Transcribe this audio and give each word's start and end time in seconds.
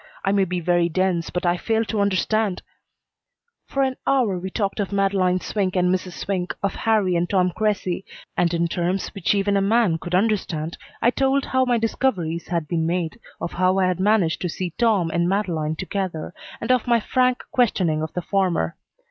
I 0.25 0.31
may 0.31 0.45
be 0.45 0.59
very 0.59 0.89
dense, 0.89 1.29
but 1.29 1.45
I 1.45 1.57
fail 1.57 1.85
to 1.85 2.01
understand" 2.01 2.63
For 3.67 3.83
an 3.83 3.97
hour 4.07 4.39
we 4.39 4.49
talked 4.49 4.79
of 4.79 4.91
Madeleine 4.91 5.39
Swink 5.41 5.75
and 5.75 5.93
Mrs. 5.93 6.13
Swink, 6.13 6.55
of 6.63 6.73
Harrie 6.73 7.15
and 7.15 7.29
Tom 7.29 7.51
Cressy, 7.51 8.03
and 8.35 8.51
in 8.51 8.67
terms 8.67 9.09
which 9.09 9.35
even 9.35 9.55
a 9.55 9.61
man 9.61 9.99
could 9.99 10.15
understand 10.15 10.75
I 11.03 11.11
told 11.11 11.45
how 11.45 11.65
my 11.65 11.77
discoveries 11.77 12.47
had 12.47 12.67
been 12.67 12.87
made, 12.87 13.19
of 13.39 13.51
how 13.51 13.77
I 13.77 13.85
had 13.85 13.99
managed 13.99 14.41
to 14.41 14.49
see 14.49 14.71
Tom 14.75 15.11
and 15.11 15.29
Madeleine 15.29 15.75
together, 15.75 16.33
and 16.59 16.71
of 16.71 16.87
my 16.87 16.99
frank 16.99 17.43
questioning 17.51 18.01
of 18.01 18.11
the 18.13 18.23
former. 18.23 18.77